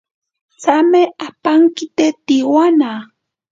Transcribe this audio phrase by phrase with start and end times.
[0.59, 2.91] Tsame apankite tsiwana.